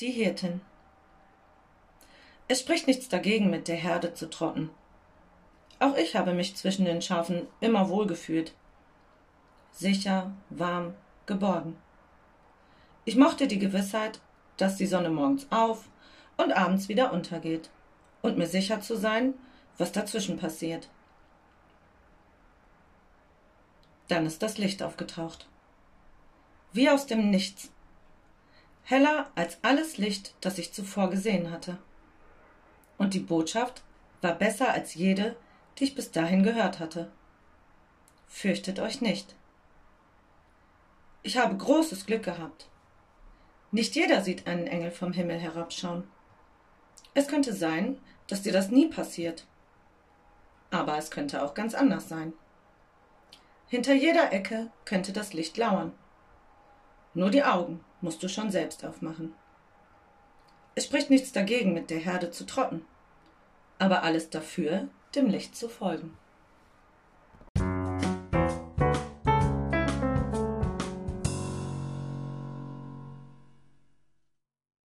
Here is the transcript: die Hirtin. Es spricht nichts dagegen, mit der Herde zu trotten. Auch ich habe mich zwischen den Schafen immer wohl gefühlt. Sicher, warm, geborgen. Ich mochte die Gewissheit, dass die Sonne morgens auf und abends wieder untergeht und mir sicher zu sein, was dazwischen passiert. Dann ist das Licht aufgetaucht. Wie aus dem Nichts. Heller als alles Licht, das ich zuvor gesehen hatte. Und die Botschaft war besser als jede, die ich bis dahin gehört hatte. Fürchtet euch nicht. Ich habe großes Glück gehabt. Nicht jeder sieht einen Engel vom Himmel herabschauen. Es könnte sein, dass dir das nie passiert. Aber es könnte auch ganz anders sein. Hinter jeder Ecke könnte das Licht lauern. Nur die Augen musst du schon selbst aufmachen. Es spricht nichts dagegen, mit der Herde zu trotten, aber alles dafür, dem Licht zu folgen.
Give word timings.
die 0.00 0.10
Hirtin. 0.10 0.60
Es 2.48 2.60
spricht 2.60 2.86
nichts 2.86 3.08
dagegen, 3.08 3.48
mit 3.50 3.68
der 3.68 3.76
Herde 3.76 4.12
zu 4.14 4.28
trotten. 4.28 4.70
Auch 5.78 5.96
ich 5.96 6.16
habe 6.16 6.34
mich 6.34 6.56
zwischen 6.56 6.84
den 6.84 7.00
Schafen 7.00 7.46
immer 7.60 7.88
wohl 7.88 8.06
gefühlt. 8.06 8.54
Sicher, 9.72 10.32
warm, 10.50 10.94
geborgen. 11.26 11.76
Ich 13.04 13.16
mochte 13.16 13.46
die 13.46 13.58
Gewissheit, 13.58 14.20
dass 14.56 14.76
die 14.76 14.86
Sonne 14.86 15.10
morgens 15.10 15.46
auf 15.50 15.88
und 16.36 16.52
abends 16.52 16.88
wieder 16.88 17.12
untergeht 17.12 17.70
und 18.22 18.38
mir 18.38 18.46
sicher 18.46 18.80
zu 18.80 18.96
sein, 18.96 19.34
was 19.78 19.92
dazwischen 19.92 20.38
passiert. 20.38 20.88
Dann 24.08 24.26
ist 24.26 24.42
das 24.42 24.58
Licht 24.58 24.82
aufgetaucht. 24.82 25.48
Wie 26.72 26.90
aus 26.90 27.06
dem 27.06 27.30
Nichts. 27.30 27.70
Heller 28.84 29.30
als 29.34 29.58
alles 29.62 29.96
Licht, 29.96 30.34
das 30.42 30.58
ich 30.58 30.74
zuvor 30.74 31.08
gesehen 31.08 31.50
hatte. 31.50 31.78
Und 32.98 33.14
die 33.14 33.20
Botschaft 33.20 33.82
war 34.20 34.34
besser 34.34 34.72
als 34.72 34.94
jede, 34.94 35.36
die 35.78 35.84
ich 35.84 35.94
bis 35.94 36.10
dahin 36.10 36.42
gehört 36.42 36.78
hatte. 36.80 37.10
Fürchtet 38.28 38.78
euch 38.80 39.00
nicht. 39.00 39.34
Ich 41.22 41.38
habe 41.38 41.56
großes 41.56 42.04
Glück 42.04 42.24
gehabt. 42.24 42.68
Nicht 43.70 43.94
jeder 43.94 44.20
sieht 44.20 44.46
einen 44.46 44.66
Engel 44.66 44.90
vom 44.90 45.12
Himmel 45.12 45.38
herabschauen. 45.38 46.04
Es 47.14 47.26
könnte 47.26 47.54
sein, 47.54 47.98
dass 48.26 48.42
dir 48.42 48.52
das 48.52 48.70
nie 48.70 48.88
passiert. 48.88 49.46
Aber 50.70 50.98
es 50.98 51.10
könnte 51.10 51.42
auch 51.42 51.54
ganz 51.54 51.74
anders 51.74 52.08
sein. 52.08 52.34
Hinter 53.68 53.94
jeder 53.94 54.32
Ecke 54.32 54.70
könnte 54.84 55.12
das 55.12 55.32
Licht 55.32 55.56
lauern. 55.56 55.92
Nur 57.14 57.30
die 57.30 57.44
Augen 57.44 57.80
musst 58.04 58.22
du 58.22 58.28
schon 58.28 58.50
selbst 58.50 58.84
aufmachen. 58.84 59.32
Es 60.76 60.84
spricht 60.84 61.10
nichts 61.10 61.32
dagegen, 61.32 61.72
mit 61.72 61.90
der 61.90 61.98
Herde 61.98 62.30
zu 62.30 62.44
trotten, 62.44 62.84
aber 63.78 64.02
alles 64.02 64.30
dafür, 64.30 64.88
dem 65.14 65.26
Licht 65.26 65.56
zu 65.56 65.68
folgen. 65.68 66.16